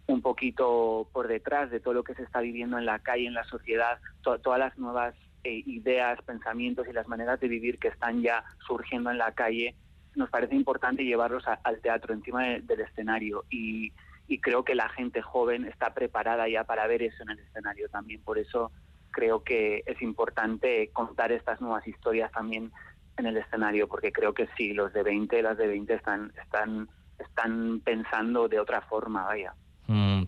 un 0.07 0.21
poquito 0.21 1.07
por 1.13 1.27
detrás 1.27 1.71
de 1.71 1.79
todo 1.79 1.93
lo 1.93 2.03
que 2.03 2.15
se 2.15 2.23
está 2.23 2.41
viviendo 2.41 2.77
en 2.77 2.85
la 2.85 2.99
calle, 2.99 3.27
en 3.27 3.33
la 3.33 3.45
sociedad, 3.45 3.99
todas 4.21 4.59
las 4.59 4.77
nuevas 4.77 5.15
eh, 5.43 5.63
ideas, 5.65 6.21
pensamientos 6.23 6.87
y 6.87 6.93
las 6.93 7.07
maneras 7.07 7.39
de 7.39 7.47
vivir 7.47 7.79
que 7.79 7.87
están 7.87 8.21
ya 8.21 8.43
surgiendo 8.67 9.09
en 9.09 9.17
la 9.17 9.31
calle, 9.31 9.75
nos 10.15 10.29
parece 10.29 10.55
importante 10.55 11.05
llevarlos 11.05 11.45
al 11.47 11.79
teatro 11.79 12.13
encima 12.13 12.43
del 12.43 12.81
escenario. 12.81 13.45
Y 13.49 13.93
y 14.31 14.39
creo 14.39 14.63
que 14.63 14.75
la 14.75 14.87
gente 14.87 15.21
joven 15.21 15.65
está 15.65 15.93
preparada 15.93 16.47
ya 16.47 16.63
para 16.63 16.87
ver 16.87 17.03
eso 17.03 17.21
en 17.23 17.31
el 17.31 17.39
escenario 17.39 17.89
también. 17.89 18.23
Por 18.23 18.37
eso 18.37 18.71
creo 19.11 19.43
que 19.43 19.83
es 19.85 20.01
importante 20.01 20.89
contar 20.93 21.33
estas 21.33 21.59
nuevas 21.59 21.85
historias 21.85 22.31
también 22.31 22.71
en 23.17 23.25
el 23.25 23.35
escenario, 23.35 23.89
porque 23.89 24.13
creo 24.13 24.33
que 24.33 24.47
sí, 24.55 24.71
los 24.71 24.93
de 24.93 25.03
20, 25.03 25.41
las 25.41 25.57
de 25.57 25.67
20 25.67 25.93
están, 25.95 26.31
están, 26.41 26.87
están 27.19 27.81
pensando 27.81 28.47
de 28.47 28.61
otra 28.61 28.79
forma, 28.83 29.25
vaya. 29.25 29.53
Mm. 29.91 30.23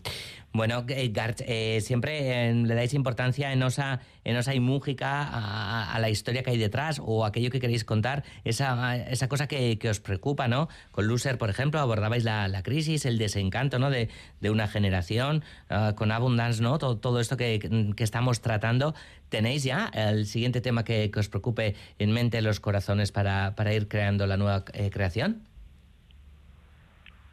Bueno, 0.51 0.85
eh, 0.87 1.09
Garch, 1.11 1.41
eh, 1.47 1.81
siempre 1.81 2.49
eh, 2.49 2.53
le 2.53 2.75
dais 2.75 2.93
importancia 2.93 3.51
en 3.53 3.63
Osa, 3.63 4.01
en 4.23 4.37
Osa 4.37 4.53
y 4.53 4.59
Mújica 4.59 5.23
a, 5.23 5.99
la 5.99 6.09
historia 6.11 6.43
que 6.43 6.51
hay 6.51 6.59
detrás 6.59 7.01
o 7.03 7.25
aquello 7.25 7.49
que 7.49 7.59
queréis 7.59 7.83
contar, 7.83 8.23
esa, 8.43 8.95
esa 8.97 9.27
cosa 9.27 9.47
que, 9.47 9.79
os 9.89 9.99
preocupa, 9.99 10.47
¿no? 10.47 10.69
Con 10.91 11.07
Loser, 11.07 11.39
por 11.39 11.49
ejemplo, 11.49 11.79
abordabais 11.79 12.23
la, 12.23 12.61
crisis, 12.61 13.05
el 13.05 13.17
desencanto, 13.17 13.79
¿no? 13.79 13.89
De, 13.89 14.09
una 14.43 14.67
generación, 14.67 15.43
ah, 15.69 15.93
con 15.95 16.11
Abundance, 16.11 16.61
¿no? 16.61 16.77
Todo, 16.77 17.19
esto 17.19 17.35
que, 17.35 17.93
estamos 17.97 18.41
tratando. 18.41 18.93
¿Tenéis 19.29 19.63
ya 19.63 19.89
el 19.93 20.27
siguiente 20.27 20.61
tema 20.61 20.83
que, 20.83 21.09
os 21.17 21.29
preocupe 21.29 21.73
en 21.97 22.11
mente 22.11 22.43
los 22.43 22.59
corazones 22.59 23.11
para, 23.11 23.55
para 23.55 23.73
ir 23.73 23.87
creando 23.87 24.27
la 24.27 24.37
nueva 24.37 24.65
creación? 24.65 25.47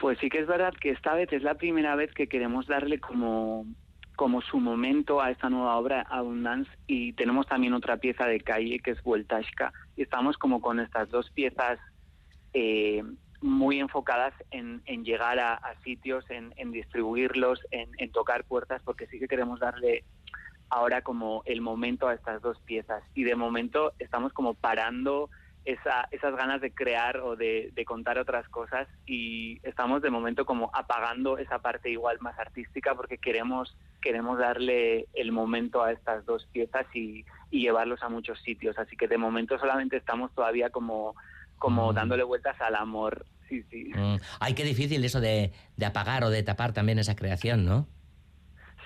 Pues 0.01 0.17
sí 0.17 0.29
que 0.31 0.39
es 0.39 0.47
verdad 0.47 0.73
que 0.73 0.89
esta 0.89 1.13
vez 1.13 1.31
es 1.31 1.43
la 1.43 1.53
primera 1.53 1.95
vez 1.95 2.11
que 2.15 2.27
queremos 2.27 2.65
darle 2.65 2.99
como, 2.99 3.67
como 4.15 4.41
su 4.41 4.59
momento 4.59 5.21
a 5.21 5.29
esta 5.29 5.47
nueva 5.47 5.77
obra, 5.77 6.01
Abundance, 6.09 6.71
y 6.87 7.13
tenemos 7.13 7.45
también 7.45 7.75
otra 7.75 7.97
pieza 7.97 8.25
de 8.25 8.39
calle 8.39 8.79
que 8.79 8.91
es 8.91 9.03
Vueltashka, 9.03 9.71
y 9.95 10.01
estamos 10.01 10.39
como 10.39 10.59
con 10.59 10.79
estas 10.79 11.07
dos 11.11 11.29
piezas 11.29 11.77
eh, 12.55 13.03
muy 13.41 13.79
enfocadas 13.79 14.33
en, 14.49 14.81
llegar 15.03 15.37
a, 15.37 15.61
sitios, 15.83 16.25
en, 16.31 16.71
distribuirlos, 16.71 17.59
en, 17.69 18.11
tocar 18.11 18.43
puertas, 18.45 18.81
porque 18.83 19.05
sí 19.05 19.19
que 19.19 19.27
queremos 19.27 19.59
darle 19.59 20.03
ahora 20.71 21.03
como 21.03 21.43
el 21.45 21.61
momento 21.61 22.07
a 22.07 22.15
estas 22.15 22.41
dos 22.41 22.59
piezas. 22.61 23.03
Y 23.13 23.23
de 23.23 23.35
momento 23.35 23.93
estamos 23.99 24.33
como 24.33 24.55
parando 24.55 25.29
esa, 25.65 26.07
esas 26.11 26.35
ganas 26.35 26.61
de 26.61 26.73
crear 26.73 27.17
o 27.17 27.35
de, 27.35 27.71
contar 27.85 28.17
otras 28.17 28.47
cosas 28.49 28.87
y 29.05 29.59
estamos 29.63 30.01
de 30.01 30.09
momento 30.09 30.45
como 30.45 30.71
apagando 30.73 31.37
esa 31.37 31.59
parte 31.59 31.89
igual 31.89 32.17
más 32.21 32.37
artística 32.39 32.95
porque 32.95 33.17
queremos 33.17 33.75
queremos 34.01 34.39
darle 34.39 35.07
el 35.13 35.31
momento 35.31 35.83
a 35.83 35.91
estas 35.91 36.25
dos 36.25 36.47
piezas 36.51 36.85
y, 36.95 37.25
llevarlos 37.51 38.01
a 38.01 38.07
muchos 38.07 38.41
sitios 38.41 38.77
así 38.79 38.95
que 38.95 39.09
de 39.09 39.17
momento 39.17 39.59
solamente 39.59 39.97
estamos 39.97 40.33
todavía 40.33 40.69
como 40.69 41.15
como 41.57 41.91
mm. 41.91 41.95
dándole 41.95 42.23
vueltas 42.23 42.59
al 42.61 42.75
amor 42.75 43.25
sí 43.49 43.61
sí 43.69 43.91
mm. 43.93 44.15
ay 44.39 44.53
qué 44.53 44.63
difícil 44.63 45.03
eso 45.03 45.19
de, 45.19 45.51
de 45.75 45.85
apagar 45.85 46.23
o 46.23 46.29
de 46.29 46.43
tapar 46.43 46.71
también 46.71 46.97
esa 46.97 47.15
creación 47.15 47.65
no 47.65 47.87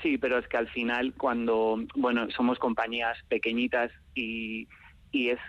sí 0.01 0.17
pero 0.17 0.39
es 0.39 0.48
que 0.48 0.58
al 0.58 0.67
final 0.70 1.13
cuando 1.13 1.77
bueno 1.96 2.27
somos 2.32 2.58
compañías 2.58 3.17
pequeñitas 3.29 3.91
y 4.15 4.67
y 5.12 5.29
es 5.29 5.39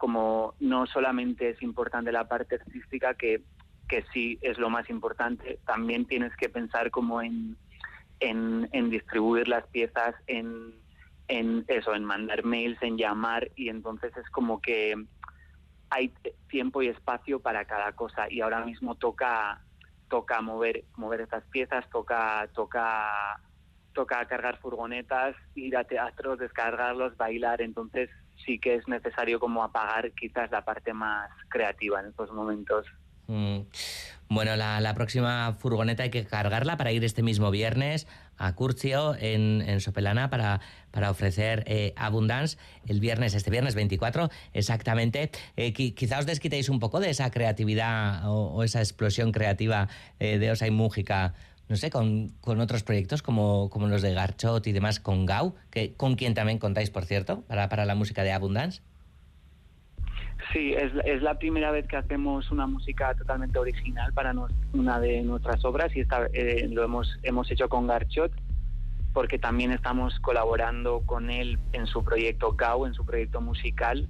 como 0.00 0.54
no 0.60 0.86
solamente 0.86 1.50
es 1.50 1.62
importante 1.62 2.10
la 2.10 2.26
parte 2.26 2.54
artística, 2.54 3.12
que, 3.12 3.42
que 3.86 4.02
sí 4.14 4.38
es 4.40 4.56
lo 4.56 4.70
más 4.70 4.88
importante, 4.88 5.60
también 5.66 6.06
tienes 6.06 6.34
que 6.36 6.48
pensar 6.48 6.90
como 6.90 7.20
en, 7.20 7.58
en, 8.18 8.88
distribuir 8.88 9.46
las 9.46 9.66
piezas, 9.66 10.14
en, 10.26 10.72
en 11.28 11.66
eso, 11.68 11.94
en 11.94 12.06
mandar 12.06 12.44
mails, 12.44 12.78
en 12.80 12.96
llamar, 12.96 13.50
y 13.56 13.68
entonces 13.68 14.16
es 14.16 14.28
como 14.30 14.62
que 14.62 14.94
hay 15.90 16.14
tiempo 16.48 16.80
y 16.80 16.88
espacio 16.88 17.40
para 17.40 17.66
cada 17.66 17.92
cosa 17.92 18.26
y 18.30 18.40
ahora 18.40 18.64
mismo 18.64 18.94
toca 18.94 19.60
toca 20.08 20.40
mover 20.40 20.84
mover 20.96 21.20
estas 21.22 21.44
piezas 21.46 21.84
toca 21.90 22.48
toca 22.54 23.40
toca 23.92 24.24
cargar 24.26 24.58
furgonetas 24.58 25.34
ir 25.56 25.76
a 25.76 25.82
teatros 25.82 26.38
descargarlos 26.38 27.16
bailar 27.16 27.60
entonces 27.60 28.08
sí 28.44 28.58
que 28.58 28.74
es 28.74 28.88
necesario 28.88 29.40
como 29.40 29.62
apagar 29.62 30.10
quizás 30.12 30.50
la 30.50 30.64
parte 30.64 30.92
más 30.92 31.30
creativa 31.48 32.00
en 32.00 32.06
estos 32.06 32.30
momentos. 32.32 32.86
Mm. 33.26 33.60
Bueno, 34.28 34.54
la, 34.54 34.94
próxima 34.94 35.56
furgoneta 35.58 36.04
hay 36.04 36.10
que 36.10 36.24
cargarla 36.24 36.76
para 36.76 36.92
ir 36.92 37.04
este 37.04 37.20
mismo 37.20 37.50
viernes 37.50 38.06
a 38.38 38.54
Curcio 38.54 39.16
en, 39.18 39.80
Sopelana 39.80 40.30
para, 40.30 40.60
para 40.92 41.10
ofrecer 41.10 41.64
eh, 41.66 41.92
Abundance 41.96 42.56
el 42.86 43.00
viernes, 43.00 43.34
este 43.34 43.50
viernes 43.50 43.74
24 43.74 44.30
exactamente. 44.52 45.32
Eh, 45.56 45.72
quizá 45.72 46.20
os 46.20 46.26
desquitéis 46.26 46.68
un 46.68 46.78
poco 46.78 47.00
de 47.00 47.10
esa 47.10 47.30
creatividad 47.32 48.22
o, 48.30 48.62
esa 48.62 48.78
explosión 48.78 49.32
creativa 49.32 49.88
eh, 50.20 50.38
de 50.38 50.52
Osa 50.52 50.68
y 50.68 50.70
Mújica 50.70 51.34
no 51.70 51.76
sé, 51.76 51.88
con, 51.88 52.32
otros 52.44 52.82
proyectos 52.82 53.22
como, 53.22 53.70
como, 53.70 53.86
los 53.86 54.02
de 54.02 54.12
Garchot 54.12 54.66
y 54.66 54.72
demás, 54.72 54.98
con 54.98 55.24
Gau, 55.24 55.54
que, 55.70 55.94
con 55.94 56.16
quien 56.16 56.34
también 56.34 56.58
contáis, 56.58 56.90
por 56.90 57.04
cierto, 57.04 57.42
para, 57.42 57.68
para 57.68 57.84
la 57.84 57.94
música 57.94 58.24
de 58.24 58.32
Abundance. 58.32 58.82
Sí, 60.52 60.72
es, 60.72 60.90
es, 61.04 61.22
la 61.22 61.38
primera 61.38 61.70
vez 61.70 61.86
que 61.86 61.96
hacemos 61.96 62.50
una 62.50 62.66
música 62.66 63.14
totalmente 63.14 63.56
original 63.56 64.12
para 64.12 64.34
una 64.72 64.98
de 64.98 65.22
nuestras 65.22 65.64
obras 65.64 65.94
y 65.94 66.00
esta, 66.00 66.26
eh, 66.32 66.66
lo 66.68 66.82
hemos, 66.82 67.18
hemos 67.22 67.48
hecho 67.52 67.68
con 67.68 67.86
Garchot 67.86 68.32
porque 69.12 69.38
también 69.38 69.70
estamos 69.70 70.18
colaborando 70.18 71.02
con 71.06 71.30
él 71.30 71.56
en 71.72 71.86
su 71.86 72.02
proyecto 72.02 72.54
Gau, 72.54 72.86
en 72.86 72.94
su 72.94 73.04
proyecto 73.04 73.40
musical 73.40 74.08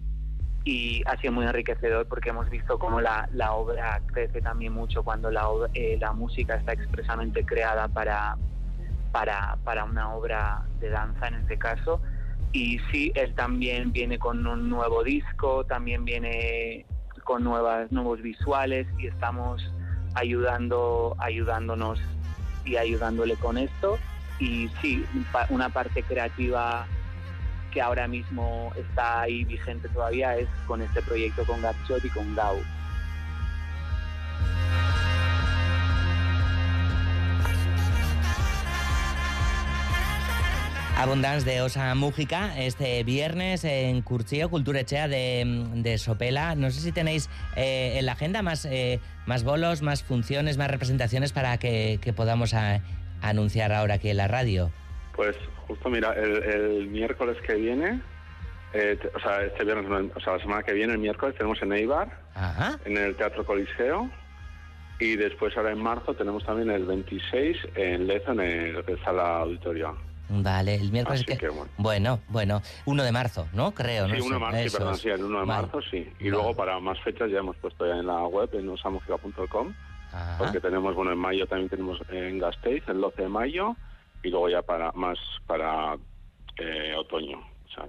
y 0.65 1.03
ha 1.07 1.17
sido 1.19 1.33
muy 1.33 1.47
enriquecedor 1.47 2.07
porque 2.07 2.31
hemos 2.31 2.49
visto 2.51 2.79
cómo 2.79 3.01
la, 3.01 3.29
la 3.33 3.53
obra 3.53 4.01
crece 4.07 4.43
también 4.43 4.73
mucho 4.73 5.03
cuando 5.03 5.31
la, 5.31 5.47
eh, 5.75 5.97
la 6.01 6.13
música 6.13 6.57
está 6.57 6.73
expresamente 6.73 7.45
creada 7.45 7.89
para, 7.89 8.37
para, 9.11 9.57
para 9.65 9.85
una 9.85 10.15
obra 10.15 10.63
de 10.81 10.91
danza 10.91 11.29
en 11.29 11.35
este 11.35 11.57
caso. 11.57 12.01
Y 12.53 12.79
sí, 12.91 13.13
él 13.15 13.35
también 13.35 13.93
viene 13.93 14.19
con 14.19 14.47
un 14.47 14.69
nuevo 14.69 15.03
disco, 15.03 15.65
también 15.65 16.05
viene 16.05 16.85
con 17.25 17.45
nuevas, 17.45 17.91
nuevos 17.93 18.21
visuales 18.21 18.87
y 18.99 19.07
estamos 19.07 19.63
ayudando, 20.15 21.15
ayudándonos 21.19 22.01
y 22.65 22.77
ayudándole 22.77 23.37
con 23.37 23.57
esto. 23.57 23.99
Y 24.41 24.69
sí, 24.83 25.05
una 25.49 25.69
parte 25.69 26.03
creativa 26.03 26.87
que 27.71 27.81
ahora 27.81 28.09
mismo 28.09 28.73
está 28.77 29.23
ahí 29.23 29.45
vigente 29.45 29.89
todavía 29.89 30.37
es 30.37 30.49
con 30.67 30.83
este 30.83 31.01
proyecto 31.03 31.45
con 31.45 31.63
Gatshot 31.63 32.05
y 32.05 32.09
con 32.11 32.35
Gau. 32.35 32.59
Abundance 41.01 41.51
de 41.51 41.63
Osa 41.63 41.95
Mújica 41.95 42.53
este 42.59 43.03
viernes 43.05 43.65
en 43.65 44.03
Curchillo, 44.03 44.51
Cultura 44.51 44.81
Echea 44.81 45.09
de, 45.09 45.97
Sopela. 45.97 46.55
No 46.55 46.71
sé 46.71 46.83
si 46.83 46.93
tenéis 46.93 47.31
eh, 47.57 47.95
en 47.97 48.05
la 48.05 48.13
agenda 48.13 48.43
más, 48.43 48.67
eh, 48.67 49.01
más 49.25 49.43
bolos, 49.43 49.81
más 49.81 50.03
funciones, 50.03 50.59
más 50.59 50.71
representaciones 50.71 51.33
para 51.33 51.57
que, 51.57 51.99
podamos 52.15 52.55
anunciar 53.23 53.73
ahora 53.73 53.95
aquí 53.95 54.11
en 54.11 54.19
la 54.19 54.29
radio. 54.29 54.71
Pues 55.21 55.37
Justo, 55.69 55.91
mira, 55.91 56.15
el, 56.15 56.89
miércoles 56.89 57.37
que 57.47 57.55
viene, 57.55 58.01
eh, 58.73 58.99
o 59.15 59.21
sea, 59.21 59.43
este 59.43 59.65
viernes, 59.65 60.11
o 60.17 60.19
sea, 60.19 60.33
la 60.33 60.39
semana 60.41 60.63
que 60.63 60.73
viene, 60.73 60.95
el 60.95 60.99
miércoles, 60.99 61.37
tenemos 61.37 61.61
en 61.61 61.75
Eibar, 61.75 62.09
en 62.87 62.97
el 62.97 63.15
Teatro 63.17 63.45
Coliseo. 63.45 64.09
Y 64.99 65.17
después, 65.17 65.55
ahora 65.59 65.73
en 65.73 65.83
marzo, 65.83 66.15
tenemos 66.15 66.43
también 66.47 66.71
el 66.71 66.87
26 66.87 67.55
en 67.75 68.07
Lezo, 68.07 68.33
en 68.33 68.41
el 68.41 69.01
Sala 69.05 69.41
Auditorio. 69.41 69.95
Vale, 70.31 70.77
el 70.77 70.91
miércoles 70.91 71.23
que... 71.27 71.37
que 71.37 71.51
bueno. 71.51 71.71
bueno, 71.77 72.21
bueno, 72.29 72.63
1 72.87 73.03
de 73.03 73.13
marzo, 73.13 73.47
¿no? 73.53 73.73
Creo, 73.73 74.09
¿no? 74.09 74.15
Sí, 74.15 74.23
1 74.23 74.35
de 74.35 74.41
marzo, 74.41 74.59
sí, 74.59 74.65
Eso 74.65 74.79
perdón, 74.79 74.97
sí, 74.97 75.09
el 75.11 75.23
1 75.23 75.41
de 75.41 75.45
Vale. 75.45 75.63
marzo, 75.63 75.83
sí. 75.83 75.97
Y 75.99 76.25
Vale. 76.25 76.31
luego 76.31 76.57
para 76.57 76.81
más 76.81 76.99
fechas 77.03 77.31
ya 77.31 77.41
hemos 77.41 77.57
puesto 77.57 77.87
ya 77.87 77.97
en 77.97 78.07
la 78.07 78.25
web, 78.25 78.49
en 78.55 78.71
usamusica.com, 78.71 79.75
Ajá. 80.15 80.39
porque 80.39 80.61
tenemos, 80.61 80.95
bueno, 80.95 81.13
en 81.13 81.19
mayo 81.19 81.47
también 81.47 81.69
tenemos 81.69 82.01
en 82.09 82.39
Gasteiz, 82.39 82.83
el 82.89 83.03
12 83.03 83.23
de 83.23 83.29
mayo, 83.29 83.77
y 84.23 84.29
luego 84.29 84.49
ya 84.49 84.63
para 84.63 84.93
más 84.93 85.19
para 85.47 85.97
eh, 86.59 86.95
otoño. 86.97 87.39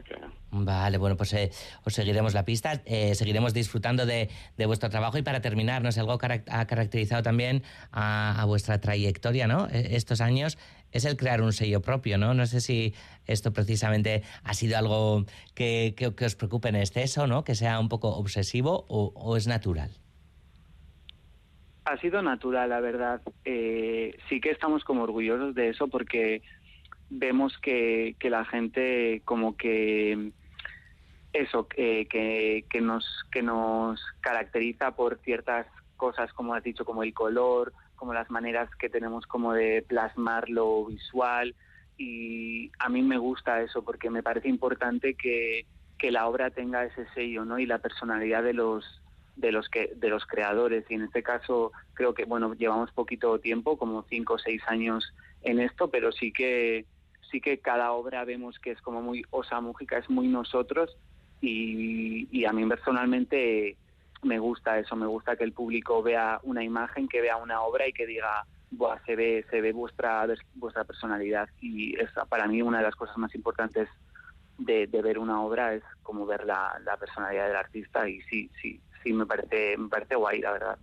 Que... 0.07 0.15
Vale, 0.51 0.97
bueno, 1.00 1.17
pues 1.17 1.33
eh, 1.33 1.51
os 1.83 1.93
seguiremos 1.93 2.33
la 2.33 2.45
pista, 2.45 2.81
eh, 2.85 3.13
seguiremos 3.15 3.51
disfrutando 3.53 4.05
de, 4.05 4.29
de 4.55 4.65
vuestro 4.65 4.89
trabajo 4.89 5.17
y 5.17 5.21
para 5.23 5.41
terminar, 5.41 5.81
¿no? 5.81 5.91
Si 5.91 6.00
algo 6.00 6.17
carac- 6.17 6.45
ha 6.50 6.65
caracterizado 6.65 7.23
también 7.23 7.63
a, 7.91 8.45
vuestra 8.47 8.79
trayectoria, 8.79 9.47
¿no? 9.47 9.67
E- 9.69 9.95
Estos 9.97 10.21
años 10.21 10.57
es 10.91 11.03
el 11.03 11.17
crear 11.17 11.41
un 11.41 11.51
sello 11.51 11.81
propio, 11.81 12.17
¿no? 12.17 12.33
No 12.33 12.45
sé 12.45 12.61
si 12.61 12.93
esto 13.25 13.51
precisamente 13.51 14.21
ha 14.43 14.53
sido 14.53 14.77
algo 14.77 15.25
que, 15.55 15.93
que- 15.97 16.13
que 16.15 16.25
os 16.25 16.35
preocupe 16.35 16.69
en 16.69 16.75
exceso, 16.75 17.25
¿no? 17.27 17.43
Que 17.43 17.55
sea 17.55 17.79
un 17.79 17.89
poco 17.89 18.15
obsesivo 18.15 18.85
o 18.88 19.35
es 19.35 19.47
natural. 19.47 19.89
Ha 21.91 21.98
sido 21.98 22.21
natural, 22.21 22.69
la 22.69 22.79
verdad. 22.79 23.21
Eh, 23.43 24.17
sí 24.29 24.39
que 24.39 24.50
estamos 24.50 24.86
como 24.86 25.03
orgullosos 25.03 25.53
de 25.53 25.67
eso 25.67 25.89
porque 25.89 26.41
vemos 27.10 27.57
que, 27.57 28.15
que 28.17 28.29
la 28.29 28.45
gente 28.45 29.21
como 29.25 29.57
que 29.57 30.31
eso, 31.33 31.67
que, 31.67 32.07
que, 32.10 32.63
que 32.69 32.79
nos, 32.79 33.05
que 33.29 33.41
nos 33.41 34.01
caracteriza 34.21 34.91
por 34.91 35.19
ciertas 35.19 35.67
cosas, 35.98 36.31
como 36.31 36.53
has 36.53 36.63
dicho, 36.63 36.86
como 36.86 37.03
el 37.03 37.13
color, 37.13 37.74
como 37.98 38.13
las 38.13 38.31
maneras 38.31 38.74
que 38.79 38.88
tenemos 38.88 39.25
como 39.25 39.51
de 39.51 39.83
plasmar 39.86 40.50
lo 40.50 40.86
visual. 40.86 41.55
Y 41.98 42.71
a 42.79 42.88
mí 42.88 43.01
me 43.01 43.17
gusta 43.17 43.62
eso 43.62 43.83
porque 43.83 44.10
me 44.10 44.24
parece 44.24 44.48
importante 44.48 45.15
que, 45.15 45.65
que 45.98 46.10
la 46.10 46.25
obra 46.25 46.51
tenga 46.51 46.86
ese 46.86 47.05
sello 47.13 47.43
¿no? 47.43 47.60
y 47.60 47.65
la 47.65 47.79
personalidad 47.79 48.43
de 48.43 48.53
los, 48.53 49.00
de 49.35 49.51
los 49.51 49.69
que 49.69 49.91
de 49.95 50.09
los 50.09 50.25
creadores. 50.25 50.85
Y 50.89 50.95
en 50.95 51.03
este 51.03 51.23
caso 51.23 51.71
creo 51.93 52.13
que 52.13 52.25
bueno 52.25 52.53
llevamos 52.53 52.91
poquito 52.91 53.39
tiempo 53.39 53.77
como 53.77 54.03
cinco 54.03 54.33
o 54.35 54.39
seis 54.39 54.61
años 54.67 55.13
en 55.41 55.59
esto 55.59 55.89
pero 55.89 56.11
sí 56.11 56.31
que 56.31 56.85
sí 57.31 57.41
que 57.41 57.59
cada 57.59 57.91
obra 57.93 58.25
vemos 58.25 58.59
que 58.59 58.71
es 58.71 58.81
como 58.81 59.01
muy 59.01 59.23
osa 59.29 59.61
música 59.61 59.97
es 59.97 60.09
muy 60.09 60.27
nosotros. 60.27 60.97
Y, 61.43 62.27
y 62.31 62.45
a 62.45 62.53
mí 62.53 62.63
personalmente 62.67 63.75
me 64.21 64.38
gusta 64.38 64.77
eso 64.77 64.95
me 64.95 65.07
gusta 65.07 65.35
que 65.35 65.43
el 65.43 65.53
público 65.53 66.03
vea 66.03 66.39
una 66.43 66.63
imagen 66.63 67.07
que 67.07 67.21
vea 67.21 67.38
una 67.38 67.61
obra 67.61 67.88
y 67.88 67.93
que 67.93 68.05
diga 68.05 68.45
Buah, 68.69 69.00
se 69.05 69.15
ve 69.15 69.45
se 69.50 69.59
ve 69.59 69.73
vuestra 69.73 70.27
vuestra 70.55 70.83
personalidad 70.83 71.50
y 71.59 72.00
esa 72.00 72.25
para 72.25 72.47
mí 72.47 72.61
una 72.61 72.77
de 72.77 72.83
las 72.83 72.95
cosas 72.95 73.17
más 73.17 73.33
importantes 73.33 73.89
de, 74.65 75.01
ver 75.01 75.17
una 75.17 75.41
obra 75.41 75.73
es 75.73 75.83
como 76.03 76.25
ver 76.25 76.45
la, 76.45 76.79
la 76.83 76.97
personalidad 76.97 77.47
del 77.47 77.55
artista. 77.55 78.07
Y 78.07 78.21
sí, 78.21 78.50
sí, 78.61 78.79
sí 79.03 79.13
me 79.13 79.25
parece, 79.25 79.77
me 79.77 79.89
parece 79.89 80.15
guay, 80.15 80.41
la 80.41 80.51
verdad. 80.51 80.77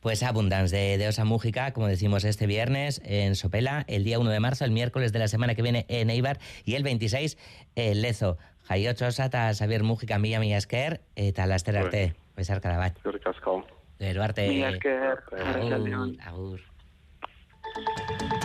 Pues 0.00 0.22
Abundance 0.22 0.74
de, 0.74 0.96
de 0.96 1.08
Osa 1.08 1.24
Mújica, 1.24 1.72
como 1.72 1.86
decimos 1.86 2.24
este 2.24 2.46
viernes 2.46 3.02
en 3.04 3.34
Sopela, 3.34 3.84
el 3.86 4.02
día 4.02 4.18
1 4.18 4.30
de 4.30 4.40
marzo, 4.40 4.64
el 4.64 4.70
miércoles 4.70 5.12
de 5.12 5.18
la 5.18 5.28
semana 5.28 5.54
que 5.54 5.60
viene 5.60 5.84
en 5.88 6.08
Eibar 6.08 6.38
y 6.64 6.74
el 6.74 6.82
26 6.82 7.36
en 7.76 8.00
Lezo. 8.00 8.38
Jaiotxo 8.70 9.06
eta 9.24 9.52
Xavier 9.52 9.82
Mújica 9.82 10.18
mila 10.18 10.38
esker 10.56 11.00
eta 11.16 11.46
laster 11.46 11.76
arte, 11.76 12.14
besar 12.36 12.60
cada 12.60 12.78
bat. 12.78 12.96
Eskerrik 12.96 13.26
asko. 13.26 13.66
Gero 13.98 14.22
arte. 14.22 14.48
Mila 14.48 14.70
esker, 14.70 15.18
arratsaldeon. 15.32 16.20
Agur, 16.20 16.60
agur. 16.60 18.39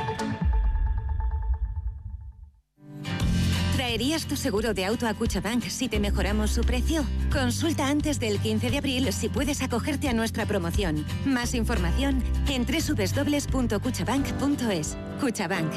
¿Traerías 3.96 4.25
tu 4.25 4.36
seguro 4.36 4.74
de 4.74 4.84
auto 4.84 5.08
a 5.08 5.14
Cuchabank 5.14 5.64
si 5.70 5.88
te 5.88 6.01
mejoramos 6.01 6.51
su 6.51 6.66
precio? 6.66 7.05
Consulta 7.31 7.88
antes 7.88 8.20
del 8.20 8.40
15 8.40 8.70
de 8.70 8.77
abril 8.77 9.14
si 9.14 9.29
puedes 9.29 9.62
acogerte 9.62 10.10
a 10.10 10.14
nuestra 10.14 10.46
promoción. 10.46 11.05
Más 11.24 11.53
información 11.53 12.22
en 12.50 12.66
www.cuchabank.es. 12.66 14.98
Cuchabank. 15.22 15.72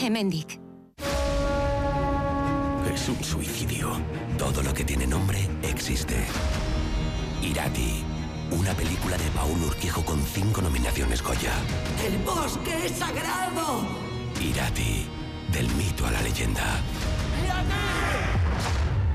Hemendic. 0.00 0.60
Es 2.94 3.08
un 3.08 3.24
suicidio. 3.24 4.00
Todo 4.38 4.62
lo 4.62 4.72
que 4.72 4.84
tiene 4.84 5.08
nombre 5.08 5.40
existe. 5.64 6.14
Irati. 7.42 8.04
Una 8.52 8.72
película 8.74 9.18
de 9.18 9.28
Paul 9.34 9.60
Urquijo 9.64 10.04
con 10.04 10.22
cinco 10.22 10.62
nominaciones 10.62 11.20
Goya. 11.20 11.54
¡El 12.06 12.18
bosque 12.18 12.86
es 12.86 12.92
sagrado! 12.92 13.84
Irati. 14.40 15.06
Del 15.52 15.66
mito 15.74 16.06
a 16.06 16.12
la 16.12 16.22
leyenda. 16.22 16.80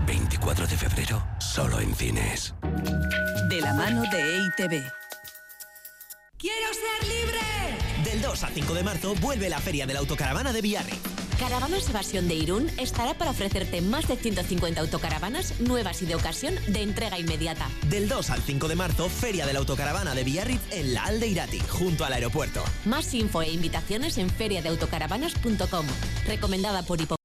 24 0.05 0.67
de 0.67 0.77
febrero, 0.77 1.27
solo 1.39 1.79
en 1.79 1.93
cines. 1.95 2.53
De 3.49 3.61
la 3.61 3.73
mano 3.73 4.01
de 4.11 4.37
EITV. 4.37 4.83
¡Quiero 6.37 6.67
ser 6.73 7.07
libre! 7.07 7.39
Del 8.03 8.21
2 8.21 8.43
al 8.43 8.53
5 8.53 8.73
de 8.73 8.83
marzo 8.83 9.13
vuelve 9.15 9.49
la 9.49 9.59
Feria 9.59 9.85
de 9.85 9.93
la 9.93 9.99
Autocaravana 9.99 10.53
de 10.53 10.61
Villarri. 10.61 10.99
Caravanas 11.39 11.89
Evasión 11.89 12.27
de 12.27 12.35
Irún 12.35 12.69
estará 12.77 13.13
para 13.13 13.31
ofrecerte 13.31 13.79
más 13.81 14.07
de 14.09 14.17
150 14.17 14.81
autocaravanas 14.81 15.59
nuevas 15.61 16.01
y 16.01 16.05
de 16.05 16.15
ocasión 16.15 16.53
de 16.67 16.81
entrega 16.81 17.17
inmediata. 17.17 17.69
Del 17.89 18.09
2 18.09 18.29
al 18.29 18.41
5 18.41 18.67
de 18.67 18.75
marzo, 18.75 19.09
Feria 19.09 19.45
de 19.45 19.53
la 19.53 19.59
Autocaravana 19.59 20.13
de 20.13 20.25
Villarri 20.25 20.59
en 20.71 20.93
la 20.93 21.05
Alde 21.05 21.27
Irati, 21.27 21.59
junto 21.69 22.03
al 22.03 22.11
aeropuerto. 22.13 22.63
Más 22.85 23.13
info 23.13 23.41
e 23.41 23.51
invitaciones 23.51 24.17
en 24.17 24.29
feriadeautocaravanas.com. 24.29 25.85
Recomendada 26.27 26.83
por 26.83 26.99
Hipo 26.99 27.17